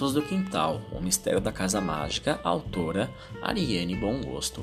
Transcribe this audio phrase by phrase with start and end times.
[0.00, 4.62] Monstros do Quintal, O Mistério da Casa Mágica, autora Ariane Bom Gosto.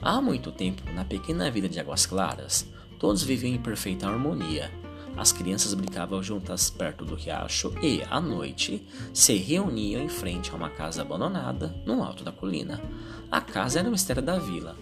[0.00, 2.64] Há muito tempo, na pequena vila de Águas Claras,
[2.96, 4.70] todos viviam em perfeita harmonia.
[5.16, 10.54] As crianças brincavam juntas perto do riacho e, à noite, se reuniam em frente a
[10.54, 12.80] uma casa abandonada no alto da colina.
[13.32, 14.76] A casa era o mistério da vila.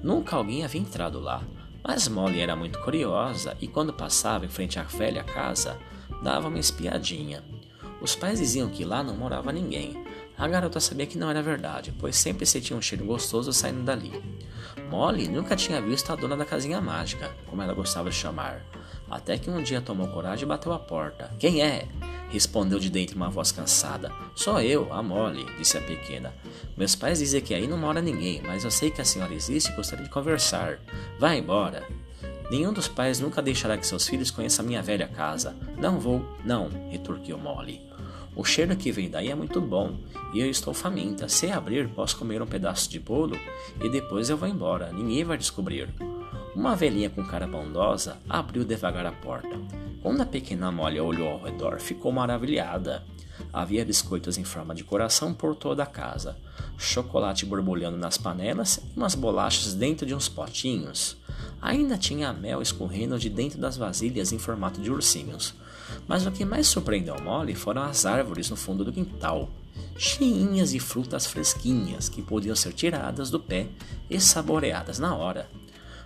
[0.00, 1.42] Nunca alguém havia entrado lá,
[1.82, 5.76] mas Molly era muito curiosa e, quando passava em frente à velha casa,
[6.22, 7.42] dava uma espiadinha.
[8.00, 10.02] Os pais diziam que lá não morava ninguém.
[10.36, 14.10] A garota sabia que não era verdade, pois sempre sentia um cheiro gostoso saindo dali.
[14.88, 18.64] Molly nunca tinha visto a dona da casinha mágica, como ela gostava de chamar,
[19.10, 21.30] até que um dia tomou coragem e bateu a porta.
[21.38, 21.86] Quem é?
[22.30, 24.10] Respondeu de dentro uma voz cansada.
[24.34, 26.32] Sou eu, a Molly, disse a pequena.
[26.76, 29.70] Meus pais dizem que aí não mora ninguém, mas eu sei que a senhora existe
[29.70, 30.78] e gostaria de conversar.
[31.18, 31.86] Vá embora.
[32.50, 35.54] Nenhum dos pais nunca deixará que seus filhos conheçam minha velha casa.
[35.76, 37.89] Não vou, não, retorquiu Molly.
[38.34, 39.98] O cheiro que vem daí é muito bom
[40.32, 41.28] e eu estou faminta.
[41.28, 43.36] Se abrir, posso comer um pedaço de bolo
[43.82, 44.92] e depois eu vou embora.
[44.92, 45.88] Ninguém vai descobrir.
[46.54, 49.56] Uma velhinha com cara bondosa abriu devagar a porta.
[50.02, 53.04] Quando a pequena Molly olhou ao redor, ficou maravilhada.
[53.52, 56.36] Havia biscoitos em forma de coração por toda a casa,
[56.78, 61.19] chocolate borbulhando nas panelas e umas bolachas dentro de uns potinhos.
[61.60, 65.54] Ainda tinha mel escorrendo de dentro das vasilhas em formato de ursinhos.
[66.06, 69.50] Mas o que mais surpreendeu Molly foram as árvores no fundo do quintal,
[69.96, 73.66] cheinhas de frutas fresquinhas que podiam ser tiradas do pé
[74.08, 75.48] e saboreadas na hora.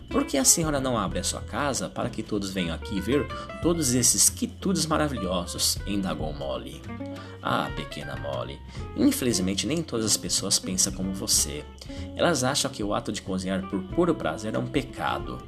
[0.08, 3.26] Por que a senhora não abre a sua casa para que todos venham aqui ver
[3.62, 5.78] todos esses quitudes maravilhosos?
[5.86, 6.80] indagou Molly.
[7.42, 8.58] Ah, pequena Molly,
[8.96, 11.64] infelizmente nem todas as pessoas pensam como você.
[12.16, 15.38] Elas acham que o ato de cozinhar por puro prazer é um pecado.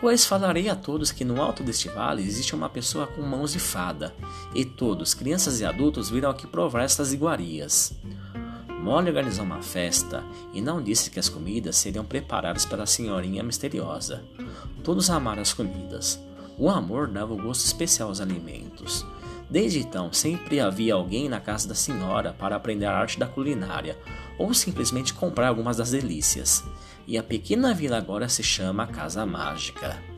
[0.00, 3.58] Pois falarei a todos que no alto deste vale existe uma pessoa com mãos de
[3.58, 4.14] fada,
[4.54, 7.94] e todos, crianças e adultos, virão aqui provar estas iguarias.
[8.86, 14.22] Molly organizou uma festa e não disse que as comidas seriam preparadas pela senhorinha misteriosa.
[14.84, 16.22] Todos amaram as comidas.
[16.56, 19.04] O amor dava o um gosto especial aos alimentos.
[19.50, 23.98] Desde então, sempre havia alguém na casa da senhora para aprender a arte da culinária
[24.38, 26.62] ou simplesmente comprar algumas das delícias.
[27.08, 30.15] E a pequena vila agora se chama Casa Mágica.